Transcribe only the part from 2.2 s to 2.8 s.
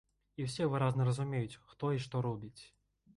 робіць.